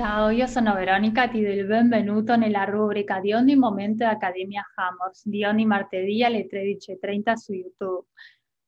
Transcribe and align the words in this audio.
Ciao, 0.00 0.30
io 0.30 0.46
sono 0.46 0.72
Veronica, 0.72 1.28
ti 1.28 1.42
do 1.42 1.50
il 1.50 1.66
benvenuto 1.66 2.34
nella 2.34 2.64
rubrica 2.64 3.20
di 3.20 3.34
ogni 3.34 3.54
momento 3.54 4.06
Accademia 4.06 4.64
Hammers, 4.74 5.28
di 5.28 5.44
ogni 5.44 5.66
martedì 5.66 6.24
alle 6.24 6.46
13.30 6.46 7.34
su 7.34 7.52
YouTube. 7.52 8.06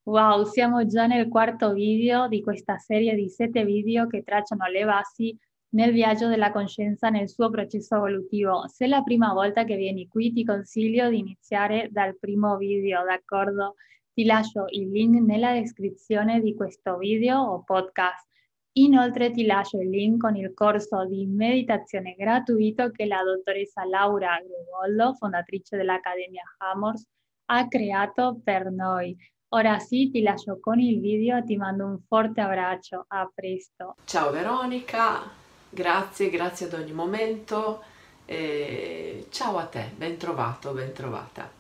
Wow, 0.03 0.45
siamo 0.45 0.85
già 0.85 1.07
nel 1.07 1.29
quarto 1.29 1.73
video 1.73 2.29
di 2.29 2.43
questa 2.43 2.77
serie 2.77 3.15
di 3.15 3.31
sette 3.31 3.65
video 3.65 4.07
che 4.09 4.23
tracciano 4.23 4.67
le 4.67 4.85
basi 4.85 5.35
nel 5.71 5.93
viaggio 5.93 6.29
della 6.29 6.53
coscienza 6.53 7.09
nel 7.09 7.31
suo 7.31 7.49
processo 7.49 7.97
evolutivo. 7.97 8.69
Se 8.69 8.85
è 8.85 8.89
la 8.89 9.03
prima 9.03 9.33
volta 9.33 9.65
che 9.65 9.77
vieni 9.77 10.09
qui, 10.09 10.35
ti 10.35 10.45
consiglio 10.45 11.09
di 11.09 11.21
iniziare 11.21 11.89
dal 11.91 12.15
primo 12.19 12.59
video, 12.59 13.05
d'accordo? 13.05 13.77
Ti 14.13 14.27
lascio 14.27 14.67
il 14.69 14.91
link 14.91 15.19
nella 15.23 15.55
descrizione 15.55 16.43
di 16.43 16.55
questo 16.55 16.99
video 16.99 17.39
o 17.39 17.63
podcast. 17.65 18.32
Inoltre 18.75 19.31
ti 19.33 19.45
lascio 19.45 19.79
il 19.81 19.91
link 19.91 20.23
con 20.23 20.35
il 20.35 20.55
corso 20.55 21.05
di 21.05 21.27
meditazione 21.27 22.15
gratuito 22.15 22.91
che 22.91 23.05
la 23.05 23.23
dottoressa 23.23 23.85
Laura 23.85 24.39
Gregoldo, 24.39 25.13
fondatrice 25.13 25.77
dell'Accademia 25.77 26.43
Hammers, 26.57 27.07
ha 27.51 27.69
creato 27.69 28.41
per 28.43 28.71
noi. 28.71 29.15
Ora 29.51 29.79
sì, 29.79 30.09
ti 30.11 30.23
lascio 30.23 30.59
con 30.59 30.81
il 30.81 31.01
video 31.01 31.45
ti 31.45 31.57
mando 31.57 31.85
un 31.85 31.99
forte 32.09 32.41
abbraccio. 32.41 33.05
A 33.09 33.31
presto. 33.35 33.97
Ciao 34.05 34.31
Veronica, 34.31 35.21
grazie, 35.69 36.31
grazie 36.31 36.65
ad 36.65 36.73
ogni 36.73 36.93
momento. 36.93 37.83
E 38.25 39.27
ciao 39.29 39.59
a 39.59 39.67
te, 39.67 39.91
ben 39.95 40.17
trovato, 40.17 40.73
ben 40.73 40.95
trovata. 40.95 41.51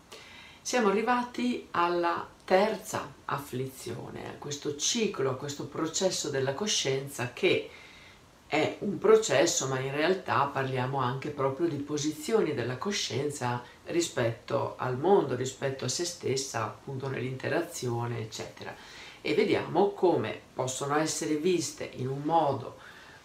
Siamo 0.63 0.89
arrivati 0.89 1.69
alla 1.73 2.27
terza 2.53 3.11
afflizione, 3.25 4.29
a 4.29 4.39
questo 4.39 4.77
ciclo, 4.77 5.31
a 5.31 5.37
questo 5.37 5.65
processo 5.65 6.29
della 6.29 6.53
coscienza 6.53 7.33
che 7.33 7.71
è 8.47 8.77
un 8.81 8.99
processo, 8.99 9.69
ma 9.69 9.81
in 9.81 9.91
realtà 9.91 10.45
parliamo 10.53 10.99
anche 10.99 11.31
proprio 11.31 11.67
di 11.67 11.77
posizioni 11.77 12.53
della 12.53 12.77
coscienza 12.77 13.63
rispetto 13.87 14.75
al 14.77 14.99
mondo, 14.99 15.35
rispetto 15.35 15.87
a 15.87 15.89
se 15.89 16.05
stessa, 16.05 16.65
appunto 16.65 17.09
nell'interazione, 17.09 18.21
eccetera. 18.21 18.77
E 19.23 19.33
vediamo 19.33 19.93
come 19.93 20.39
possono 20.53 20.97
essere 20.97 21.37
viste 21.37 21.89
in 21.95 22.09
un 22.09 22.21
modo 22.21 22.77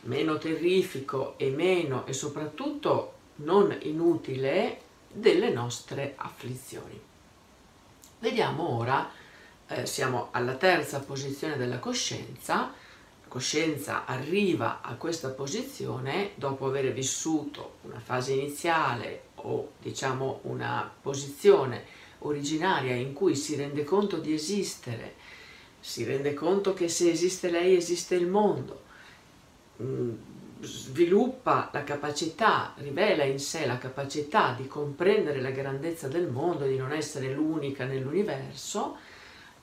meno 0.03 0.37
terrifico 0.37 1.33
e 1.35 1.49
meno 1.49 2.05
e 2.05 2.13
soprattutto 2.13 3.15
non 3.43 3.77
inutile 3.81 4.79
delle 5.11 5.49
nostre 5.49 6.13
afflizioni. 6.15 7.01
Vediamo 8.19 8.77
ora, 8.77 9.07
eh, 9.67 9.85
siamo 9.85 10.29
alla 10.31 10.55
terza 10.55 10.99
posizione 10.99 11.57
della 11.57 11.79
coscienza, 11.79 12.55
la 12.55 13.27
coscienza 13.27 14.05
arriva 14.05 14.81
a 14.81 14.95
questa 14.95 15.29
posizione 15.29 16.31
dopo 16.35 16.65
aver 16.67 16.93
vissuto 16.93 17.77
una 17.81 17.99
fase 17.99 18.33
iniziale 18.33 19.23
o 19.35 19.71
diciamo 19.79 20.39
una 20.43 20.89
posizione 21.01 21.85
originaria 22.19 22.95
in 22.95 23.13
cui 23.13 23.35
si 23.35 23.55
rende 23.55 23.83
conto 23.83 24.17
di 24.17 24.33
esistere, 24.33 25.15
si 25.79 26.03
rende 26.03 26.33
conto 26.33 26.73
che 26.73 26.87
se 26.87 27.11
esiste 27.11 27.49
lei 27.49 27.75
esiste 27.75 28.15
il 28.15 28.27
mondo, 28.27 28.83
mm, 29.81 30.13
sviluppa 30.61 31.69
la 31.71 31.83
capacità, 31.83 32.73
rivela 32.77 33.23
in 33.23 33.39
sé 33.39 33.65
la 33.65 33.77
capacità 33.77 34.55
di 34.57 34.67
comprendere 34.67 35.41
la 35.41 35.51
grandezza 35.51 36.07
del 36.07 36.27
mondo, 36.27 36.65
di 36.65 36.77
non 36.77 36.91
essere 36.91 37.31
l'unica 37.31 37.85
nell'universo, 37.85 38.97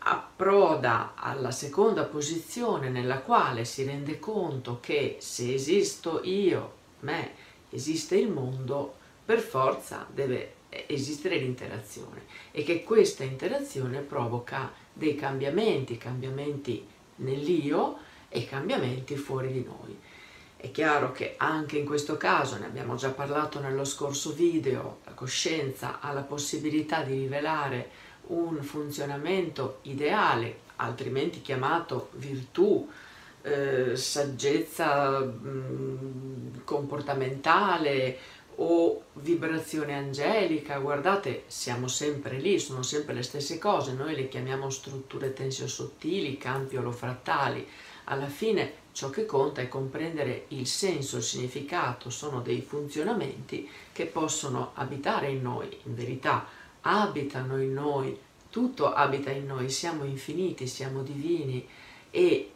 approda 0.06 1.14
alla 1.14 1.50
seconda 1.50 2.05
posizione 2.05 2.91
nella 2.91 3.20
quale 3.20 3.64
si 3.64 3.84
rende 3.84 4.19
conto 4.19 4.78
che 4.80 5.16
se 5.20 5.55
esisto 5.55 6.20
io, 6.22 6.72
me, 7.00 7.33
esiste 7.70 8.16
il 8.16 8.30
mondo, 8.30 8.96
per 9.24 9.41
forza 9.41 10.06
deve 10.12 10.56
esistere 10.86 11.38
l'interazione 11.38 12.24
e 12.50 12.62
che 12.64 12.83
questa 12.83 13.24
interazione 13.24 14.01
provoca 14.01 14.73
dei 14.92 15.14
cambiamenti, 15.14 15.96
cambiamenti 15.96 16.86
nell'io 17.17 17.96
e 18.28 18.45
cambiamenti 18.45 19.17
fuori 19.17 19.52
di 19.52 19.64
noi. 19.64 19.98
È 20.57 20.70
chiaro 20.70 21.12
che 21.12 21.34
anche 21.39 21.78
in 21.78 21.86
questo 21.86 22.17
caso, 22.17 22.58
ne 22.58 22.67
abbiamo 22.67 22.96
già 22.96 23.11
parlato 23.11 23.61
nello 23.61 23.84
scorso 23.84 24.33
video, 24.33 24.98
la 25.05 25.12
coscienza 25.12 26.01
ha 26.01 26.12
la 26.12 26.23
possibilità 26.23 27.02
di 27.02 27.14
rivelare 27.14 28.03
un 28.29 28.62
funzionamento 28.62 29.79
ideale, 29.83 30.61
altrimenti 30.77 31.42
chiamato 31.42 32.08
virtù, 32.12 32.89
eh, 33.42 33.96
saggezza 33.96 35.20
mh, 35.20 35.48
mm, 35.48 36.57
comportamentale 36.64 38.18
o 38.57 39.02
vibrazione 39.14 39.95
angelica, 39.95 40.79
guardate, 40.79 41.45
siamo 41.46 41.89
sempre 41.89 42.39
lì, 42.39 42.58
sono 42.58 42.83
sempre 42.83 43.14
le 43.14 43.23
stesse 43.23 43.58
cose, 43.58 43.92
noi 43.92 44.14
le 44.14 44.29
chiamiamo 44.29 44.70
strutture 44.70 45.33
tensiosottili, 45.33 46.39
campi 46.39 46.77
olofrattali, 46.77 47.67
alla 48.05 48.29
fine 48.29 48.83
ciò 48.92 49.11
che 49.11 49.27
conta 49.27 49.61
è 49.61 49.68
comprendere 49.68 50.45
il 50.48 50.67
senso, 50.67 51.17
il 51.17 51.24
significato, 51.24 52.11
sono 52.11 52.40
dei 52.40 52.63
funzionamenti 52.63 53.68
che 53.92 54.07
possono 54.07 54.70
abitare 54.74 55.30
in 55.30 55.42
noi, 55.42 55.68
in 55.84 55.95
verità 55.95 56.46
abitano 56.86 57.61
in 57.61 57.72
noi, 57.72 58.18
tutto 58.50 58.92
abita 58.92 59.30
in 59.30 59.46
noi, 59.46 59.70
siamo 59.70 60.05
infiniti, 60.05 60.67
siamo 60.67 61.02
divini 61.02 61.67
e 62.11 62.50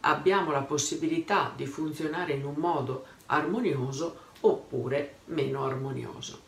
abbiamo 0.00 0.50
la 0.50 0.62
possibilità 0.62 1.52
di 1.54 1.66
funzionare 1.66 2.32
in 2.32 2.44
un 2.44 2.54
modo 2.56 3.06
armonioso 3.26 4.24
oppure 4.40 5.16
meno 5.26 5.64
armonioso. 5.64 6.42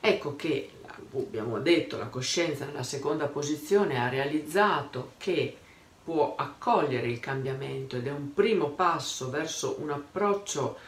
Ecco 0.00 0.36
che 0.36 0.70
abbiamo 1.14 1.58
detto 1.60 1.96
la 1.98 2.06
coscienza 2.06 2.64
nella 2.64 2.82
seconda 2.82 3.26
posizione 3.26 3.98
ha 3.98 4.08
realizzato 4.08 5.12
che 5.18 5.56
può 6.04 6.34
accogliere 6.36 7.08
il 7.08 7.20
cambiamento 7.20 7.96
ed 7.96 8.06
è 8.06 8.12
un 8.12 8.32
primo 8.32 8.68
passo 8.68 9.30
verso 9.30 9.76
un 9.80 9.90
approccio 9.90 10.78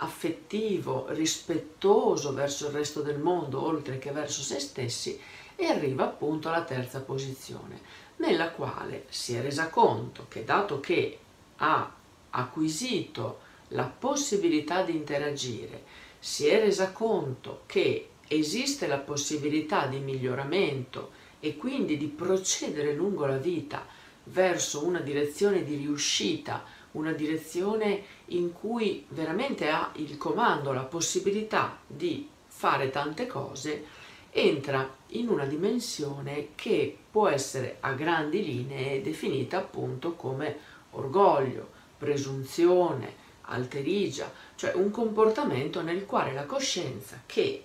affettivo, 0.00 1.06
rispettoso 1.08 2.32
verso 2.32 2.66
il 2.66 2.72
resto 2.72 3.00
del 3.00 3.18
mondo, 3.18 3.64
oltre 3.64 3.98
che 3.98 4.10
verso 4.10 4.42
se 4.42 4.60
stessi, 4.60 5.18
e 5.56 5.66
arriva 5.66 6.04
appunto 6.04 6.48
alla 6.48 6.62
terza 6.62 7.00
posizione, 7.00 7.80
nella 8.16 8.50
quale 8.50 9.06
si 9.08 9.34
è 9.34 9.42
resa 9.42 9.68
conto 9.68 10.26
che 10.28 10.44
dato 10.44 10.78
che 10.80 11.18
ha 11.56 11.92
acquisito 12.30 13.40
la 13.68 13.84
possibilità 13.84 14.82
di 14.82 14.94
interagire, 14.94 15.82
si 16.18 16.46
è 16.46 16.60
resa 16.60 16.92
conto 16.92 17.62
che 17.66 18.10
esiste 18.28 18.86
la 18.86 18.98
possibilità 18.98 19.86
di 19.86 19.98
miglioramento 19.98 21.10
e 21.40 21.56
quindi 21.56 21.96
di 21.96 22.06
procedere 22.06 22.92
lungo 22.92 23.26
la 23.26 23.36
vita 23.36 23.86
verso 24.24 24.84
una 24.84 25.00
direzione 25.00 25.64
di 25.64 25.76
riuscita, 25.76 26.64
una 26.98 27.12
direzione 27.12 28.02
in 28.26 28.52
cui 28.52 29.06
veramente 29.08 29.68
ha 29.68 29.90
il 29.94 30.18
comando, 30.18 30.72
la 30.72 30.82
possibilità 30.82 31.78
di 31.86 32.28
fare 32.46 32.90
tante 32.90 33.26
cose, 33.26 33.84
entra 34.30 34.96
in 35.08 35.28
una 35.28 35.44
dimensione 35.44 36.48
che 36.54 36.96
può 37.10 37.28
essere 37.28 37.78
a 37.80 37.92
grandi 37.92 38.44
linee 38.44 39.00
definita 39.00 39.58
appunto 39.58 40.14
come 40.14 40.58
orgoglio, 40.90 41.70
presunzione, 41.96 43.26
alterigia, 43.42 44.30
cioè 44.56 44.74
un 44.74 44.90
comportamento 44.90 45.80
nel 45.82 46.04
quale 46.04 46.34
la 46.34 46.44
coscienza 46.44 47.22
che 47.24 47.62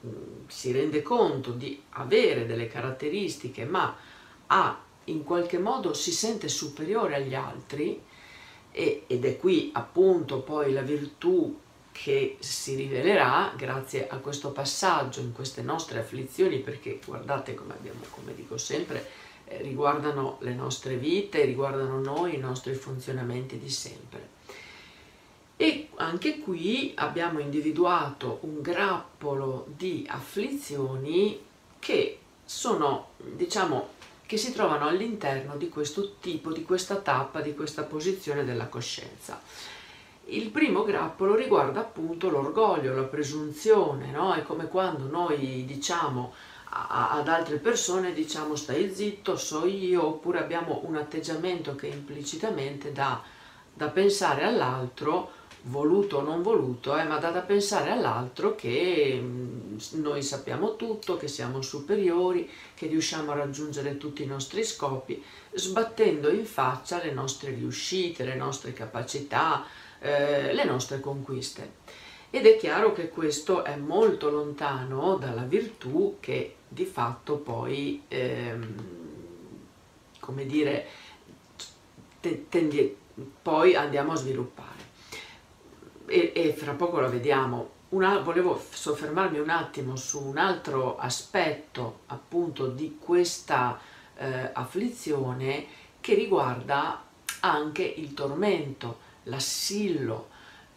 mh, 0.00 0.08
si 0.46 0.70
rende 0.70 1.02
conto 1.02 1.50
di 1.50 1.82
avere 1.90 2.46
delle 2.46 2.68
caratteristiche 2.68 3.64
ma 3.64 3.96
ha 4.48 4.80
in 5.04 5.24
qualche 5.24 5.58
modo 5.58 5.94
si 5.94 6.12
sente 6.12 6.48
superiore 6.48 7.16
agli 7.16 7.34
altri 7.34 8.00
e, 8.78 9.04
ed 9.06 9.24
è 9.24 9.38
qui 9.38 9.70
appunto 9.72 10.40
poi 10.40 10.70
la 10.74 10.82
virtù 10.82 11.58
che 11.92 12.36
si 12.40 12.74
rivelerà 12.74 13.54
grazie 13.56 14.06
a 14.06 14.18
questo 14.18 14.50
passaggio 14.50 15.20
in 15.20 15.32
queste 15.32 15.62
nostre 15.62 16.00
afflizioni 16.00 16.58
perché 16.58 17.00
guardate 17.02 17.54
come 17.54 17.72
abbiamo 17.72 18.00
come 18.10 18.34
dico 18.34 18.58
sempre 18.58 19.08
eh, 19.46 19.62
riguardano 19.62 20.36
le 20.40 20.52
nostre 20.52 20.96
vite 20.96 21.46
riguardano 21.46 22.00
noi 22.00 22.34
i 22.34 22.38
nostri 22.38 22.74
funzionamenti 22.74 23.58
di 23.58 23.70
sempre. 23.70 24.34
E 25.56 25.88
anche 25.94 26.40
qui 26.40 26.92
abbiamo 26.96 27.38
individuato 27.38 28.40
un 28.42 28.60
grappolo 28.60 29.68
di 29.74 30.06
afflizioni 30.06 31.40
che 31.78 32.18
sono 32.44 33.12
diciamo 33.16 33.94
che 34.26 34.36
si 34.36 34.52
trovano 34.52 34.86
all'interno 34.88 35.56
di 35.56 35.68
questo 35.68 36.16
tipo, 36.20 36.52
di 36.52 36.64
questa 36.64 36.96
tappa, 36.96 37.40
di 37.40 37.54
questa 37.54 37.84
posizione 37.84 38.44
della 38.44 38.66
coscienza. 38.66 39.40
Il 40.26 40.50
primo 40.50 40.82
grappolo 40.82 41.36
riguarda 41.36 41.80
appunto 41.80 42.28
l'orgoglio, 42.28 42.94
la 42.94 43.04
presunzione, 43.04 44.10
no? 44.10 44.34
È 44.34 44.42
come 44.42 44.66
quando 44.66 45.06
noi 45.08 45.64
diciamo 45.64 46.34
a, 46.70 47.10
ad 47.10 47.28
altre 47.28 47.58
persone, 47.58 48.12
diciamo 48.12 48.56
stai 48.56 48.92
zitto, 48.92 49.36
so 49.36 49.64
io, 49.64 50.04
oppure 50.04 50.40
abbiamo 50.40 50.80
un 50.84 50.96
atteggiamento 50.96 51.76
che 51.76 51.86
implicitamente 51.86 52.90
dà 52.90 53.22
da 53.72 53.88
pensare 53.88 54.42
all'altro 54.42 55.30
voluto 55.62 56.18
o 56.18 56.22
non 56.22 56.42
voluto, 56.42 56.96
eh, 56.96 57.04
ma 57.04 57.18
dà 57.18 57.30
da 57.30 57.40
pensare 57.40 57.90
all'altro 57.90 58.54
che 58.54 59.20
noi 59.92 60.22
sappiamo 60.22 60.76
tutto, 60.76 61.16
che 61.16 61.28
siamo 61.28 61.60
superiori, 61.62 62.48
che 62.74 62.86
riusciamo 62.86 63.32
a 63.32 63.36
raggiungere 63.36 63.96
tutti 63.96 64.22
i 64.22 64.26
nostri 64.26 64.64
scopi, 64.64 65.22
sbattendo 65.52 66.30
in 66.30 66.44
faccia 66.44 67.02
le 67.02 67.12
nostre 67.12 67.50
riuscite, 67.50 68.24
le 68.24 68.36
nostre 68.36 68.72
capacità, 68.72 69.64
eh, 69.98 70.52
le 70.52 70.64
nostre 70.64 71.00
conquiste. 71.00 71.84
Ed 72.30 72.46
è 72.46 72.56
chiaro 72.56 72.92
che 72.92 73.08
questo 73.08 73.64
è 73.64 73.76
molto 73.76 74.30
lontano 74.30 75.16
dalla 75.16 75.42
virtù 75.42 76.18
che 76.20 76.56
di 76.68 76.84
fatto 76.84 77.36
poi, 77.36 78.02
ehm, 78.08 78.74
come 80.20 80.44
dire, 80.44 80.86
tendi, 82.48 82.96
poi 83.42 83.74
andiamo 83.74 84.12
a 84.12 84.16
sviluppare 84.16 84.75
e, 86.06 86.32
e 86.34 86.52
fra 86.52 86.72
poco 86.72 87.00
lo 87.00 87.08
vediamo. 87.08 87.74
Una, 87.90 88.18
volevo 88.18 88.60
soffermarmi 88.68 89.38
un 89.38 89.48
attimo 89.48 89.96
su 89.96 90.20
un 90.20 90.38
altro 90.38 90.98
aspetto 90.98 92.00
appunto 92.06 92.66
di 92.66 92.98
questa 93.00 93.78
eh, 94.16 94.50
afflizione 94.52 95.66
che 96.00 96.14
riguarda 96.14 97.04
anche 97.40 97.82
il 97.82 98.12
tormento, 98.14 98.98
l'assillo, 99.24 100.28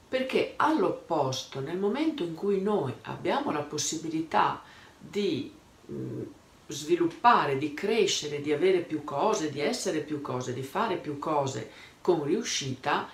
perché 0.08 0.54
all'opposto 0.56 1.60
nel 1.60 1.78
momento 1.78 2.24
in 2.24 2.36
cui 2.36 2.62
noi 2.62 2.94
abbiamo 3.04 3.52
la 3.52 3.62
possibilità 3.62 4.62
di 4.98 5.52
mh, 5.86 6.22
sviluppare, 6.68 7.58
di 7.58 7.74
crescere, 7.74 8.42
di 8.42 8.52
avere 8.54 8.80
più 8.80 9.04
cose, 9.04 9.52
di 9.52 9.60
essere 9.60 10.00
più 10.00 10.22
cose, 10.22 10.54
di 10.54 10.64
fare 10.64 10.98
più 10.98 11.18
cose 11.18 11.72
con 12.02 12.24
riuscita, 12.24 13.08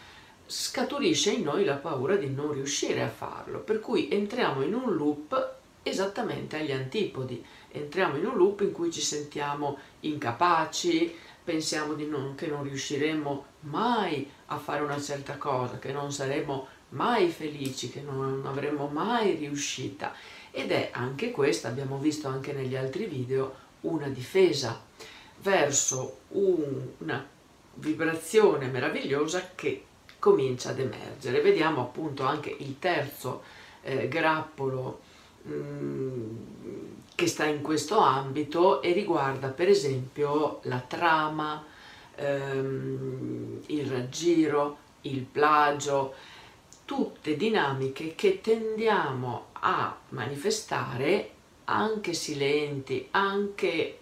scaturisce 0.46 1.32
in 1.32 1.44
noi 1.44 1.66
la 1.66 1.76
paura 1.76 2.16
di 2.16 2.30
non 2.30 2.52
riuscire 2.52 3.02
a 3.02 3.10
farlo, 3.10 3.60
per 3.60 3.80
cui 3.80 4.10
entriamo 4.10 4.62
in 4.64 4.74
un 4.74 4.96
loop 4.96 5.54
esattamente 5.84 6.58
agli 6.58 6.72
antipodi, 6.72 7.44
entriamo 7.72 8.18
in 8.18 8.26
un 8.26 8.36
loop 8.38 8.62
in 8.62 8.72
cui 8.72 8.92
ci 8.92 9.02
sentiamo 9.02 9.78
incapaci, 10.02 11.14
pensiamo 11.44 11.96
non, 11.96 12.36
che 12.36 12.48
non 12.48 12.64
riusciremo 12.64 13.46
mai 13.62 14.30
a 14.48 14.58
fare 14.58 14.82
una 14.82 15.00
certa 15.00 15.38
cosa, 15.38 15.78
che 15.78 15.92
non 15.92 16.12
saremo 16.12 16.68
mai 16.90 17.30
felici, 17.30 17.90
che 17.90 18.02
non 18.02 18.44
avremo 18.46 18.88
mai 18.88 19.36
riuscita. 19.36 20.14
Ed 20.52 20.72
è 20.72 20.90
anche 20.94 21.32
questa, 21.32 21.68
abbiamo 21.68 21.98
visto 21.98 22.28
anche 22.28 22.54
negli 22.54 22.76
altri 22.76 23.06
video, 23.06 23.64
una 23.82 24.08
difesa 24.08 24.82
verso 25.42 26.20
un, 26.30 26.88
una 27.00 27.28
vibrazione 27.76 28.68
meravigliosa 28.68 29.52
che 29.54 29.84
comincia 30.26 30.70
ad 30.70 30.80
emergere. 30.80 31.40
Vediamo 31.40 31.82
appunto 31.82 32.24
anche 32.24 32.50
il 32.58 32.80
terzo 32.80 33.44
eh, 33.84 34.08
grappolo 34.08 35.02
mh, 35.44 35.54
mm, 35.54 36.38
che 37.14 37.28
sta 37.28 37.46
in 37.46 37.62
questo 37.62 38.00
ambito 38.00 38.82
e 38.82 38.92
riguarda 38.92 39.50
per 39.50 39.70
esempio 39.70 40.62
la 40.64 40.80
trama, 40.80 41.64
ehm, 42.16 43.62
il 43.68 43.86
raggiro, 43.86 44.78
il 45.02 45.22
plagio, 45.22 46.16
tutte 46.86 47.38
dinamiche 47.38 48.16
che 48.16 48.42
tendiamo 48.42 49.50
a 49.60 49.96
manifestare 50.10 51.30
anche 51.66 52.14
silenti, 52.14 53.10
anche 53.12 54.00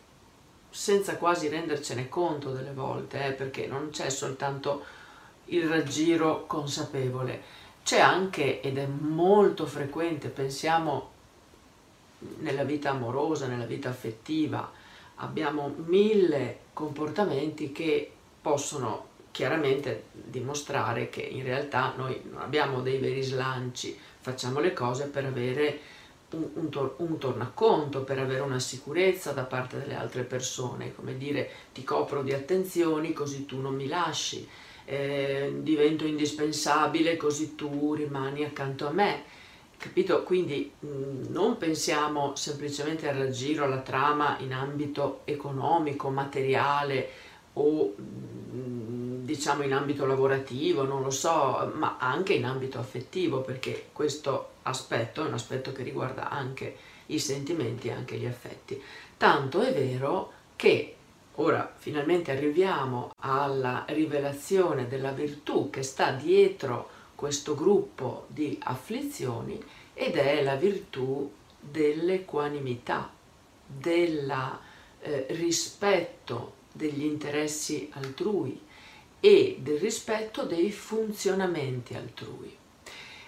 senza 0.70 1.18
quasi 1.18 1.50
rendercene 1.50 2.08
conto 2.08 2.52
delle 2.52 2.72
volte, 2.72 3.25
eh, 3.25 3.31
perché 3.34 3.68
non 3.68 3.90
c'è 3.92 4.10
soltanto 4.10 5.02
il 5.45 5.68
raggiro 5.68 6.45
consapevole. 6.45 7.62
C'è 7.84 8.00
anche, 8.00 8.62
ed 8.62 8.78
è 8.78 8.86
molto 8.86 9.66
frequente, 9.66 10.30
pensiamo 10.30 11.12
nella 12.40 12.63
vita 12.63 12.92
amorosa, 12.92 13.48
nella 13.48 13.66
vita 13.66 13.90
affettiva, 13.90 14.72
abbiamo 15.16 15.74
mille 15.86 16.60
comportamenti 16.74 17.72
che 17.72 18.12
possono 18.42 19.12
chiaramente 19.31 20.06
dimostrare 20.12 21.10
che 21.10 21.22
in 21.22 21.44
realtà 21.44 21.94
noi 21.98 22.22
non 22.31 22.42
abbiamo 22.42 22.81
dei 22.81 23.00
veri 23.00 23.22
slanci, 23.22 23.98
facciamo 24.19 24.60
le 24.60 24.74
cose 24.74 25.07
per 25.07 25.25
avere 25.25 25.80
un, 26.31 26.48
un, 26.54 26.69
tor- 26.69 26.96
un 26.98 27.18
tornaconto, 27.18 28.04
per 28.04 28.19
avere 28.19 28.42
una 28.42 28.60
sicurezza 28.60 29.31
da 29.31 29.44
parte 29.44 29.78
delle 29.78 29.96
altre 29.96 30.24
persone, 30.24 30.96
come 30.96 31.18
dire 31.18 31.50
ti 31.74 31.84
copro 31.84 32.24
di 32.24 32.34
attenzioni 32.34 33.12
così 33.12 33.46
tu 33.46 33.60
non 33.60 33.75
mi 33.75 33.88
lasci 33.88 34.48
eh, 34.85 35.53
divento 35.59 36.06
indispensabile 36.06 37.18
così 37.18 37.56
tu 37.56 37.94
rimani 37.94 38.44
accanto 38.44 38.88
a 38.88 38.91
me. 38.91 39.24
Capito? 39.77 40.24
Quindi 40.24 40.71
mh, 40.80 40.88
mm, 40.88 41.24
non 41.30 41.57
pensiamo 41.57 42.35
semplicemente 42.35 43.09
al 43.09 43.18
raggiro, 43.18 43.65
alla 43.65 43.81
trama 43.81 44.38
in 44.39 44.53
ambito 44.53 45.21
economico, 45.25 46.09
materiale 46.09 47.09
o 47.53 47.94
mh, 47.95 48.57
mm, 48.57 49.25
diciamo 49.25 49.63
in 49.63 49.74
ambito 49.74 50.06
lavorativo, 50.06 50.83
non 50.83 51.01
lo 51.01 51.09
so, 51.09 51.71
ma 51.75 51.97
anche 52.00 52.33
in 52.33 52.45
ambito 52.45 52.79
affettivo, 52.79 53.41
perché 53.41 53.88
questo 53.91 54.51
aspetto 54.63 55.24
è 55.24 55.27
un 55.27 55.33
aspetto 55.33 55.71
che 55.71 55.83
riguarda 55.83 56.29
anche 56.29 56.75
i 57.07 57.19
sentimenti 57.19 57.88
e 57.89 57.91
anche 57.91 58.18
gli 58.18 58.25
affetti. 58.25 58.81
Tanto 59.18 59.62
è 59.62 59.74
vero 59.74 60.31
che 60.56 60.95
Ora 61.38 61.74
finalmente 61.75 62.31
arriviamo 62.31 63.12
alla 63.18 63.85
rivelazione 63.88 64.88
della 64.88 65.12
virtù 65.12 65.71
che 65.71 65.81
sta 65.81 66.12
dietro 66.12 66.89
questo 67.15 67.56
gruppo 67.56 68.25
di 68.27 68.59
afflizioni 68.62 69.59
ed 69.95 70.15
è 70.15 70.44
la 70.44 70.56
virtù 70.56 71.31
dell'equanimità, 71.59 73.12
del 73.65 74.31
eh, 75.00 75.25
rispetto 75.30 76.62
degli 76.71 77.03
interessi 77.03 77.89
altrui 77.94 78.59
e 79.19 79.57
del 79.59 79.79
rispetto 79.79 80.44
dei 80.44 80.71
funzionamenti 80.71 81.95
altrui. 81.95 82.56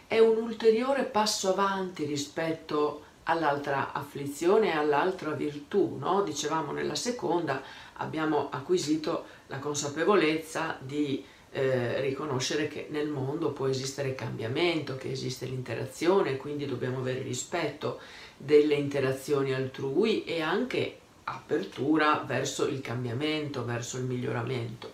È 0.06 0.20
un 0.20 0.38
ulteriore 0.38 1.06
passo 1.06 1.50
avanti 1.50 2.06
rispetto 2.06 3.04
all'altra 3.26 3.92
afflizione 3.94 4.74
e 4.74 4.76
all'altra 4.76 5.32
virtù, 5.32 5.98
no? 6.00 6.24
Dicevamo 6.24 6.72
nella 6.72 6.96
seconda 6.96 7.62
abbiamo 7.98 8.50
acquisito 8.52 9.26
la 9.48 9.60
consapevolezza 9.60 10.78
di 10.80 11.24
eh, 11.52 12.02
riconoscere 12.02 12.68
che 12.68 12.88
nel 12.90 13.08
mondo 13.08 13.52
può 13.52 13.68
esistere 13.68 14.16
cambiamento, 14.16 14.98
che 14.98 15.12
esiste 15.12 15.46
l'interazione, 15.46 16.38
quindi 16.38 16.66
dobbiamo 16.66 17.00
avere 17.00 17.22
rispetto 17.22 18.00
delle 18.38 18.76
interazioni 18.76 19.54
altrui 19.54 20.26
e 20.26 20.42
anche 20.42 21.00
apertura 21.24 22.24
verso 22.26 22.68
il 22.68 22.82
cambiamento, 22.82 23.64
verso 23.64 23.98
il 23.98 24.04
miglioramento. 24.04 24.92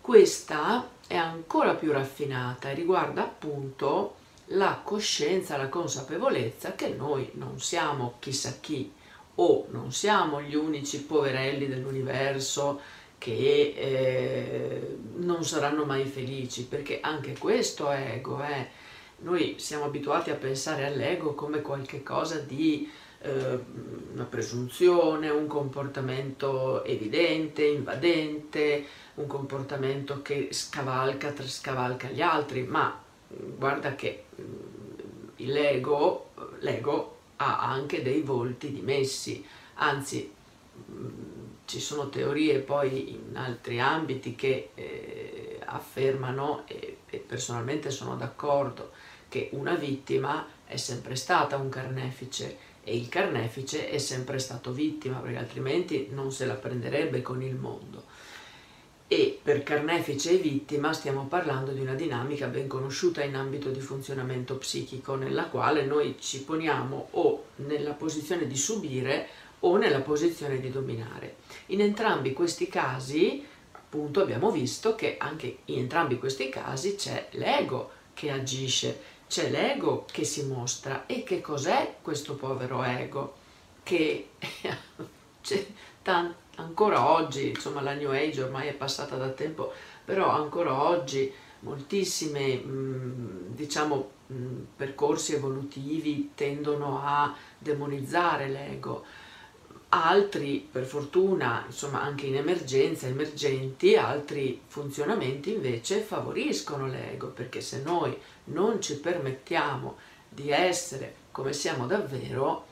Questa 0.00 0.88
è 1.06 1.16
ancora 1.16 1.74
più 1.74 1.92
raffinata 1.92 2.70
e 2.70 2.74
riguarda 2.74 3.22
appunto 3.22 4.16
la 4.52 4.80
coscienza, 4.82 5.56
la 5.56 5.68
consapevolezza 5.68 6.74
che 6.74 6.88
noi 6.88 7.30
non 7.34 7.60
siamo 7.60 8.14
chissà 8.18 8.56
chi, 8.60 8.92
o 9.36 9.66
non 9.70 9.92
siamo 9.92 10.42
gli 10.42 10.54
unici 10.54 11.02
poverelli 11.02 11.66
dell'universo 11.66 12.80
che 13.16 13.74
eh, 13.76 14.96
non 15.16 15.44
saranno 15.44 15.84
mai 15.84 16.04
felici, 16.06 16.64
perché 16.64 17.00
anche 17.00 17.36
questo 17.38 17.90
è 17.90 18.12
ego, 18.14 18.42
eh. 18.42 18.68
noi 19.18 19.56
siamo 19.58 19.84
abituati 19.84 20.30
a 20.30 20.34
pensare 20.34 20.86
all'ego 20.86 21.34
come 21.34 21.60
qualcosa 21.60 22.38
di 22.38 22.90
eh, 23.22 23.58
una 24.12 24.24
presunzione, 24.24 25.28
un 25.28 25.46
comportamento 25.46 26.82
evidente, 26.84 27.64
invadente, 27.64 28.84
un 29.14 29.26
comportamento 29.26 30.22
che 30.22 30.48
scavalca, 30.50 31.34
scavalca 31.42 32.08
gli 32.08 32.22
altri, 32.22 32.62
ma 32.62 33.08
guarda 33.56 33.94
che 33.94 34.24
mm, 34.40 35.28
l'ego, 35.36 36.30
l'ego 36.60 37.18
ha 37.36 37.60
anche 37.60 38.02
dei 38.02 38.22
volti 38.22 38.72
dimessi, 38.72 39.44
anzi 39.74 40.32
mm, 40.90 41.08
ci 41.64 41.80
sono 41.80 42.08
teorie 42.08 42.58
poi 42.58 43.12
in 43.12 43.36
altri 43.36 43.80
ambiti 43.80 44.34
che 44.34 44.70
eh, 44.74 45.60
affermano, 45.64 46.64
e, 46.66 46.98
e 47.08 47.18
personalmente 47.18 47.90
sono 47.90 48.16
d'accordo, 48.16 48.90
che 49.28 49.50
una 49.52 49.74
vittima 49.74 50.46
è 50.66 50.76
sempre 50.76 51.14
stata 51.14 51.56
un 51.56 51.68
carnefice 51.68 52.68
e 52.82 52.96
il 52.96 53.08
carnefice 53.08 53.88
è 53.88 53.98
sempre 53.98 54.38
stato 54.38 54.72
vittima 54.72 55.18
perché 55.18 55.36
altrimenti 55.36 56.08
non 56.10 56.32
se 56.32 56.46
la 56.46 56.54
prenderebbe 56.54 57.22
con 57.22 57.42
il 57.42 57.54
mondo 57.54 58.04
e 59.12 59.40
per 59.42 59.64
carnefice 59.64 60.30
e 60.30 60.36
vittima 60.36 60.92
stiamo 60.92 61.26
parlando 61.26 61.72
di 61.72 61.80
una 61.80 61.94
dinamica 61.94 62.46
ben 62.46 62.68
conosciuta 62.68 63.24
in 63.24 63.34
ambito 63.34 63.70
di 63.70 63.80
funzionamento 63.80 64.54
psichico 64.54 65.16
nella 65.16 65.46
quale 65.46 65.84
noi 65.84 66.14
ci 66.20 66.44
poniamo 66.44 67.08
o 67.10 67.46
nella 67.56 67.94
posizione 67.94 68.46
di 68.46 68.56
subire 68.56 69.26
o 69.60 69.76
nella 69.76 69.98
posizione 69.98 70.60
di 70.60 70.70
dominare. 70.70 71.38
In 71.66 71.80
entrambi 71.80 72.32
questi 72.32 72.68
casi 72.68 73.44
appunto 73.72 74.20
abbiamo 74.20 74.52
visto 74.52 74.94
che 74.94 75.16
anche 75.18 75.58
in 75.64 75.78
entrambi 75.80 76.16
questi 76.16 76.48
casi 76.48 76.94
c'è 76.94 77.30
l'ego 77.32 77.90
che 78.14 78.30
agisce, 78.30 79.00
c'è 79.26 79.50
l'ego 79.50 80.06
che 80.08 80.22
si 80.22 80.44
mostra 80.44 81.06
e 81.06 81.24
che 81.24 81.40
cos'è 81.40 81.96
questo 82.00 82.36
povero 82.36 82.84
ego 82.84 83.34
che 83.82 84.28
ancora 86.60 87.10
oggi, 87.10 87.48
insomma 87.48 87.80
la 87.80 87.94
New 87.94 88.10
Age 88.10 88.42
ormai 88.42 88.68
è 88.68 88.74
passata 88.74 89.16
da 89.16 89.28
tempo, 89.28 89.72
però 90.04 90.30
ancora 90.30 90.82
oggi 90.82 91.32
moltissime 91.60 92.54
mh, 92.56 93.54
diciamo 93.54 94.10
mh, 94.26 94.34
percorsi 94.76 95.34
evolutivi 95.34 96.32
tendono 96.34 97.00
a 97.02 97.34
demonizzare 97.58 98.48
l'ego. 98.48 99.04
Altri 99.92 100.68
per 100.70 100.84
fortuna 100.84 101.64
insomma 101.66 102.00
anche 102.00 102.26
in 102.26 102.36
emergenza 102.36 103.08
emergenti 103.08 103.96
altri 103.96 104.60
funzionamenti 104.68 105.52
invece 105.52 106.00
favoriscono 106.00 106.86
l'ego 106.86 107.26
perché 107.26 107.60
se 107.60 107.82
noi 107.82 108.16
non 108.44 108.80
ci 108.80 109.00
permettiamo 109.00 109.96
di 110.28 110.50
essere 110.50 111.14
come 111.32 111.52
siamo 111.52 111.86
davvero 111.86 112.66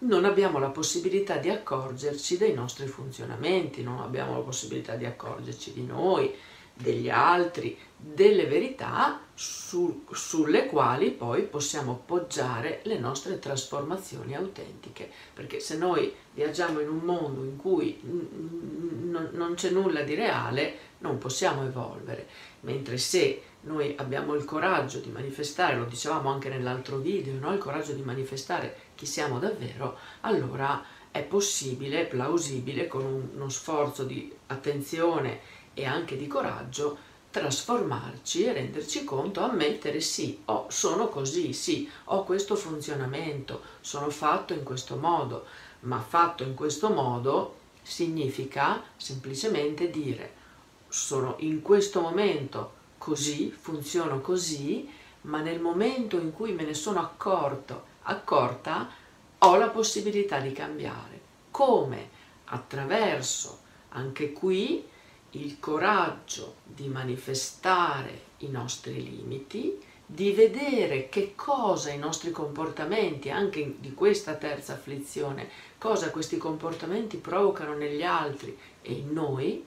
non 0.00 0.24
abbiamo 0.24 0.58
la 0.58 0.68
possibilità 0.68 1.36
di 1.36 1.50
accorgerci 1.50 2.36
dei 2.36 2.54
nostri 2.54 2.86
funzionamenti 2.86 3.82
non 3.82 4.00
abbiamo 4.00 4.34
la 4.34 4.44
possibilità 4.44 4.96
di 4.96 5.04
accorgerci 5.04 5.72
di 5.72 5.84
noi 5.84 6.34
degli 6.74 7.10
altri, 7.10 7.76
delle 7.96 8.46
verità 8.46 9.20
su, 9.40 10.04
sulle 10.12 10.66
quali 10.66 11.12
poi 11.12 11.44
possiamo 11.44 12.02
poggiare 12.04 12.80
le 12.82 12.98
nostre 12.98 13.38
trasformazioni 13.38 14.34
autentiche. 14.34 15.10
Perché 15.32 15.60
se 15.60 15.78
noi 15.78 16.12
viaggiamo 16.34 16.80
in 16.80 16.90
un 16.90 16.98
mondo 16.98 17.42
in 17.44 17.56
cui 17.56 17.98
non 18.02 19.52
c'è 19.54 19.70
nulla 19.70 20.02
di 20.02 20.14
reale, 20.14 20.76
non 20.98 21.16
possiamo 21.16 21.64
evolvere. 21.64 22.28
Mentre 22.60 22.98
se 22.98 23.42
noi 23.62 23.94
abbiamo 23.96 24.34
il 24.34 24.44
coraggio 24.44 24.98
di 24.98 25.08
manifestare, 25.08 25.78
lo 25.78 25.86
dicevamo 25.86 26.28
anche 26.28 26.50
nell'altro 26.50 26.98
video, 26.98 27.38
no? 27.38 27.54
il 27.54 27.58
coraggio 27.58 27.92
di 27.92 28.02
manifestare 28.02 28.76
chi 28.94 29.06
siamo 29.06 29.38
davvero, 29.38 29.96
allora 30.20 30.84
è 31.10 31.22
possibile, 31.22 32.04
plausibile, 32.04 32.86
con 32.88 33.30
uno 33.34 33.48
sforzo 33.48 34.04
di 34.04 34.30
attenzione 34.48 35.40
e 35.72 35.86
anche 35.86 36.18
di 36.18 36.26
coraggio 36.26 37.08
trasformarci 37.30 38.44
e 38.44 38.52
renderci 38.52 39.04
conto, 39.04 39.40
ammettere 39.40 40.00
sì, 40.00 40.40
oh, 40.46 40.66
sono 40.68 41.08
così, 41.08 41.52
sì, 41.52 41.88
ho 42.04 42.24
questo 42.24 42.56
funzionamento, 42.56 43.62
sono 43.80 44.10
fatto 44.10 44.52
in 44.52 44.64
questo 44.64 44.96
modo, 44.96 45.46
ma 45.80 46.00
fatto 46.00 46.42
in 46.42 46.54
questo 46.54 46.90
modo 46.90 47.56
significa 47.82 48.82
semplicemente 48.96 49.90
dire 49.90 50.38
sono 50.90 51.36
in 51.38 51.62
questo 51.62 52.00
momento 52.00 52.72
così, 52.98 53.50
funziono 53.50 54.20
così, 54.20 54.88
ma 55.22 55.40
nel 55.40 55.60
momento 55.60 56.18
in 56.18 56.32
cui 56.32 56.52
me 56.52 56.64
ne 56.64 56.74
sono 56.74 56.98
accorto, 56.98 57.84
accorta, 58.02 58.90
ho 59.38 59.56
la 59.56 59.68
possibilità 59.68 60.40
di 60.40 60.52
cambiare. 60.52 61.20
Come? 61.50 62.18
Attraverso 62.46 63.60
anche 63.90 64.32
qui 64.32 64.84
il 65.32 65.60
coraggio 65.60 66.56
di 66.64 66.88
manifestare 66.88 68.28
i 68.38 68.48
nostri 68.48 69.02
limiti, 69.02 69.78
di 70.04 70.32
vedere 70.32 71.08
che 71.08 71.34
cosa 71.36 71.90
i 71.90 71.98
nostri 71.98 72.32
comportamenti, 72.32 73.30
anche 73.30 73.76
di 73.78 73.94
questa 73.94 74.34
terza 74.34 74.72
afflizione, 74.72 75.48
cosa 75.78 76.10
questi 76.10 76.36
comportamenti 76.36 77.16
provocano 77.16 77.74
negli 77.74 78.02
altri 78.02 78.58
e 78.82 78.92
in 78.92 79.12
noi, 79.12 79.64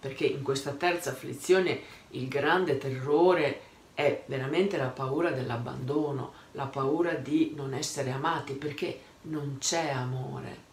perché 0.00 0.24
in 0.24 0.42
questa 0.42 0.70
terza 0.70 1.10
afflizione 1.10 1.80
il 2.10 2.28
grande 2.28 2.78
terrore 2.78 3.60
è 3.94 4.24
veramente 4.26 4.78
la 4.78 4.88
paura 4.88 5.30
dell'abbandono, 5.30 6.32
la 6.52 6.66
paura 6.66 7.12
di 7.12 7.52
non 7.54 7.74
essere 7.74 8.10
amati, 8.10 8.54
perché 8.54 9.00
non 9.22 9.58
c'è 9.60 9.90
amore 9.90 10.70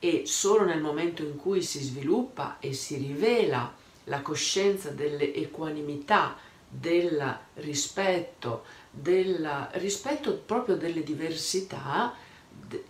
e 0.00 0.22
solo 0.24 0.64
nel 0.64 0.80
momento 0.80 1.22
in 1.22 1.36
cui 1.36 1.62
si 1.62 1.78
sviluppa 1.80 2.56
e 2.58 2.72
si 2.72 2.96
rivela 2.96 3.72
la 4.04 4.22
coscienza 4.22 4.90
dell'equanimità, 4.90 6.36
del 6.66 7.38
rispetto, 7.54 8.64
del 8.90 9.68
rispetto 9.72 10.34
proprio 10.34 10.76
delle 10.76 11.02
diversità 11.02 12.14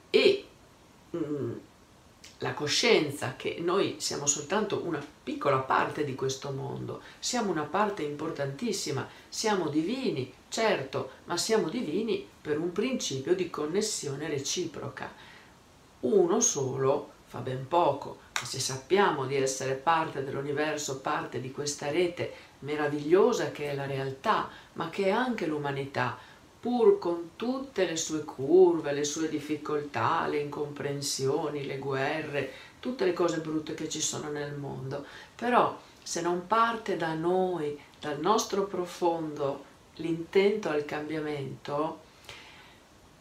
e 0.08 0.44
mh, 1.10 1.18
mm, 1.18 1.52
la 2.38 2.54
coscienza 2.54 3.34
che 3.36 3.58
noi 3.60 3.96
siamo 3.98 4.26
soltanto 4.26 4.82
una 4.84 5.04
piccola 5.22 5.58
parte 5.58 6.04
di 6.04 6.14
questo 6.14 6.50
mondo, 6.52 7.02
siamo 7.18 7.50
una 7.50 7.64
parte 7.64 8.02
importantissima, 8.02 9.06
siamo 9.28 9.68
divini, 9.68 10.32
certo, 10.48 11.10
ma 11.24 11.36
siamo 11.36 11.68
divini 11.68 12.26
per 12.40 12.58
un 12.58 12.72
principio 12.72 13.34
di 13.34 13.50
connessione 13.50 14.28
reciproca 14.28 15.28
uno 16.00 16.40
solo 16.40 17.18
fa 17.26 17.38
ben 17.38 17.68
poco, 17.68 18.18
ma 18.40 18.44
se 18.44 18.58
sappiamo 18.58 19.24
di 19.26 19.36
essere 19.36 19.74
parte 19.74 20.24
dell'universo, 20.24 21.00
parte 21.00 21.40
di 21.40 21.52
questa 21.52 21.90
rete 21.90 22.32
meravigliosa 22.60 23.50
che 23.50 23.70
è 23.70 23.74
la 23.74 23.86
realtà, 23.86 24.48
ma 24.72 24.90
che 24.90 25.04
è 25.04 25.10
anche 25.10 25.46
l'umanità, 25.46 26.18
pur 26.58 26.98
con 26.98 27.30
tutte 27.36 27.86
le 27.86 27.96
sue 27.96 28.24
curve, 28.24 28.92
le 28.92 29.04
sue 29.04 29.28
difficoltà, 29.28 30.26
le 30.26 30.38
incomprensioni, 30.38 31.64
le 31.64 31.78
guerre, 31.78 32.52
tutte 32.80 33.04
le 33.04 33.12
cose 33.12 33.38
brutte 33.38 33.74
che 33.74 33.88
ci 33.88 34.00
sono 34.00 34.28
nel 34.30 34.54
mondo, 34.54 35.04
però 35.36 35.78
se 36.02 36.20
non 36.20 36.46
parte 36.46 36.96
da 36.96 37.14
noi, 37.14 37.78
dal 38.00 38.18
nostro 38.20 38.64
profondo, 38.64 39.64
l'intento 39.96 40.68
al 40.68 40.84
cambiamento, 40.84 42.00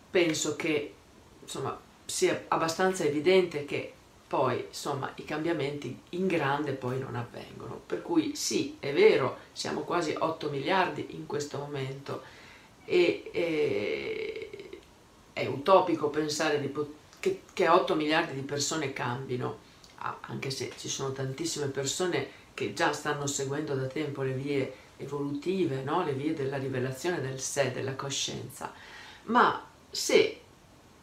penso 0.09 0.55
che 0.55 0.93
insomma 1.41 1.79
sia 2.09 2.45
abbastanza 2.47 3.03
evidente 3.03 3.65
che 3.65 3.93
poi 4.27 4.65
insomma 4.67 5.11
i 5.15 5.23
cambiamenti 5.23 6.01
in 6.09 6.27
grande 6.27 6.73
poi 6.73 6.99
non 6.99 7.15
avvengono. 7.15 7.81
Per 7.85 8.01
cui 8.01 8.35
sì, 8.35 8.77
è 8.79 8.93
vero, 8.93 9.37
siamo 9.53 9.81
quasi 9.81 10.15
8 10.17 10.49
miliardi 10.49 11.15
in 11.15 11.25
questo 11.25 11.57
momento 11.57 12.21
e, 12.85 13.29
e 13.31 14.79
è 15.33 15.45
utopico 15.45 16.09
pensare 16.09 16.59
che, 17.19 17.41
che 17.53 17.67
8 17.67 17.95
miliardi 17.95 18.33
di 18.33 18.41
persone 18.41 18.93
cambino, 18.93 19.57
anche 20.21 20.49
se 20.51 20.71
ci 20.77 20.89
sono 20.89 21.11
tantissime 21.11 21.67
persone 21.67 22.27
che 22.53 22.73
già 22.73 22.91
stanno 22.91 23.25
seguendo 23.25 23.73
da 23.73 23.85
tempo 23.85 24.21
le 24.21 24.33
vie 24.33 24.73
evolutive, 24.97 25.81
no? 25.83 26.03
le 26.03 26.13
vie 26.13 26.33
della 26.33 26.57
rivelazione 26.57 27.21
del 27.21 27.39
sé, 27.39 27.71
della 27.71 27.95
coscienza. 27.95 28.73
Ma 29.23 29.65
se 29.89 30.38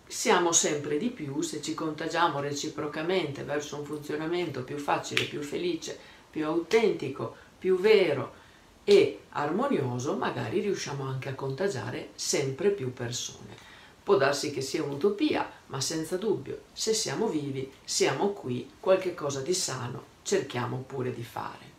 siamo 0.07 0.53
sempre 0.53 0.99
di 0.99 1.11
più 1.11 1.41
se 1.41 1.61
ci 1.61 1.75
contagiamo 1.75 2.39
reciprocamente 2.41 3.43
verso 3.43 3.77
un 3.77 3.85
funzionamento 3.85 4.63
più 4.63 4.79
facile, 4.79 5.25
più 5.25 5.43
felice, 5.43 5.99
più 6.31 6.47
autentico, 6.47 7.35
più 7.59 7.79
vero 7.79 8.45
e 8.85 9.23
armonioso, 9.31 10.17
magari 10.17 10.61
riusciamo 10.61 11.05
anche 11.05 11.31
a 11.31 11.35
contagiare 11.35 12.11
sempre 12.15 12.71
più 12.71 12.93
persone. 12.93 13.55
Può 14.03 14.17
darsi 14.17 14.53
che 14.53 14.61
sia 14.61 14.85
un'utopia, 14.85 15.51
ma 15.67 15.81
senza 15.81 16.17
dubbio, 16.17 16.63
se 16.73 16.95
siamo 16.95 17.27
vivi, 17.27 17.69
siamo 17.85 18.29
qui, 18.29 18.71
qualche 18.79 19.15
cosa 19.15 19.41
di 19.41 19.53
sano 19.53 20.15
cerchiamo 20.23 20.85
pure 20.87 21.13
di 21.13 21.25
fare. 21.25 21.75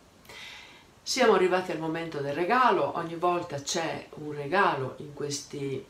Siamo 1.02 1.32
arrivati 1.32 1.72
al 1.72 1.78
momento 1.78 2.18
del 2.18 2.34
regalo, 2.34 2.98
ogni 2.98 3.16
volta 3.16 3.62
c'è 3.62 4.08
un 4.16 4.32
regalo 4.32 4.96
in 4.98 5.14
questi 5.14 5.82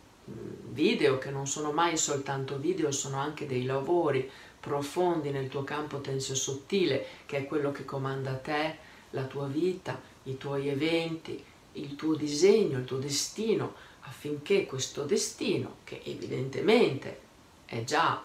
video 0.71 1.19
che 1.19 1.31
non 1.31 1.47
sono 1.47 1.73
mai 1.73 1.97
soltanto 1.97 2.59
video, 2.59 2.91
sono 2.93 3.19
anche 3.19 3.47
dei 3.47 3.65
lavori 3.65 4.31
profondi 4.61 5.31
nel 5.31 5.49
tuo 5.49 5.65
campo 5.65 6.01
tensio 6.01 6.35
sottile, 6.35 7.05
che 7.27 7.39
è 7.39 7.45
quello 7.47 7.73
che 7.73 7.85
comanda 7.85 8.35
te, 8.35 8.77
la 9.11 9.25
tua 9.25 9.47
vita, 9.47 10.01
i 10.25 10.37
tuoi 10.37 10.69
eventi, 10.69 11.43
il 11.73 11.97
tuo 11.97 12.15
disegno, 12.15 12.79
il 12.79 12.85
tuo 12.85 12.99
destino, 12.99 13.75
affinché 14.01 14.67
questo 14.67 15.05
destino, 15.05 15.77
che 15.85 16.01
evidentemente 16.05 17.21
è 17.65 17.85
già 17.85 18.23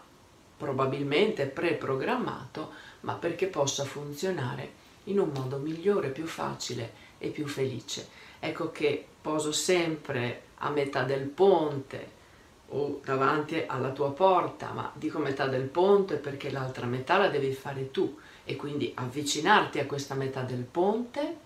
probabilmente 0.57 1.45
preprogrammato, 1.45 2.71
ma 3.01 3.13
perché 3.13 3.47
possa 3.47 3.83
funzionare 3.83 4.81
in 5.05 5.19
un 5.19 5.31
modo 5.33 5.57
migliore, 5.57 6.09
più 6.09 6.25
facile 6.25 6.93
e 7.17 7.29
più 7.29 7.47
felice. 7.47 8.07
Ecco 8.39 8.71
che 8.71 9.05
poso 9.21 9.51
sempre 9.51 10.41
a 10.63 10.69
metà 10.69 11.03
del 11.03 11.27
ponte 11.27 12.21
o 12.69 12.99
davanti 13.03 13.63
alla 13.67 13.91
tua 13.91 14.11
porta, 14.11 14.71
ma 14.71 14.91
dico 14.95 15.19
metà 15.19 15.47
del 15.47 15.67
ponte 15.67 16.15
perché 16.15 16.49
l'altra 16.49 16.85
metà 16.85 17.17
la 17.17 17.27
devi 17.27 17.53
fare 17.53 17.91
tu 17.91 18.17
e 18.43 18.55
quindi 18.55 18.91
avvicinarti 18.95 19.79
a 19.79 19.85
questa 19.85 20.15
metà 20.15 20.41
del 20.41 20.63
ponte, 20.63 21.37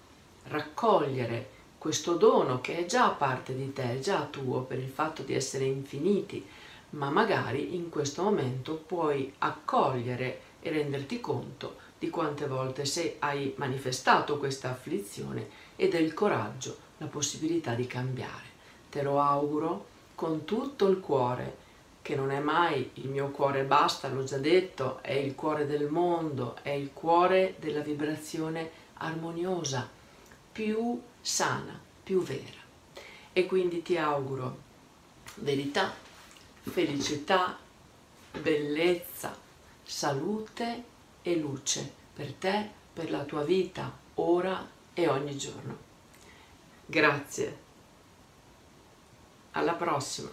raccogliere 0.46 1.56
questo 1.78 2.14
dono 2.16 2.62
che 2.62 2.78
è 2.78 2.86
già 2.86 3.10
parte 3.10 3.56
di 3.56 3.74
te, 3.74 3.96
è 3.96 4.00
già 4.00 4.26
tuo 4.30 4.62
per 4.62 4.80
il 4.80 4.90
fatto 4.90 5.22
di 5.24 5.34
essere 5.34 5.66
infiniti, 5.66 6.46
ma 6.92 7.10
magari 7.10 7.76
in 7.76 7.90
questo 7.90 8.24
momento 8.24 8.76
puoi 8.76 9.34
accogliere 9.40 10.42
e 10.62 10.70
renderti 10.70 11.20
conto 11.20 11.76
di 12.00 12.10
quante 12.10 12.48
volte 12.48 12.86
se 12.86 13.18
hai 13.20 13.54
manifestato 13.58 14.38
questa 14.38 14.70
afflizione 14.70 15.50
e 15.76 15.90
del 15.90 16.14
coraggio, 16.14 16.78
la 16.98 17.08
possibilità 17.08 17.74
di 17.74 17.86
cambiare. 17.86 18.57
Te 18.98 19.04
lo 19.04 19.22
auguro 19.22 19.86
con 20.16 20.44
tutto 20.44 20.88
il 20.88 21.00
cuore, 21.00 21.58
che 22.02 22.16
non 22.16 22.32
è 22.32 22.40
mai 22.40 22.90
il 22.96 23.10
mio 23.10 23.30
cuore 23.30 23.62
basta, 23.64 24.08
l'ho 24.08 24.24
già 24.24 24.40
detto, 24.40 25.04
è 25.04 25.14
il 25.14 25.36
cuore 25.36 25.68
del 25.68 25.88
mondo, 25.88 26.56
è 26.64 26.72
il 26.72 26.92
cuore 26.94 27.58
della 27.60 27.82
vibrazione 27.82 28.72
armoniosa, 28.96 29.88
più 30.52 31.00
sana, 31.22 31.80
più 32.02 32.24
vera. 32.24 32.58
E 33.34 33.46
quindi 33.46 33.84
ti 33.84 33.98
auguro 33.98 34.58
verità, 35.36 35.94
felicità, 36.64 37.56
bellezza, 38.32 39.38
salute 39.84 40.84
e 41.22 41.36
luce 41.36 41.94
per 42.16 42.34
te, 42.34 42.68
per 42.94 43.12
la 43.12 43.22
tua 43.26 43.44
vita, 43.44 43.96
ora 44.16 44.68
e 44.92 45.08
ogni 45.08 45.38
giorno. 45.38 45.78
Grazie. 46.84 47.67
Alla 49.58 49.74
prossima. 49.74 50.30